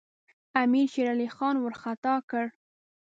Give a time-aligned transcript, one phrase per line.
[0.61, 2.45] امیر شېرعلي خان وارخطا کړ.